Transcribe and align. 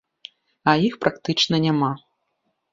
А 0.73 0.75
іх 0.87 0.97
практычна 1.05 1.55
няма. 1.69 1.93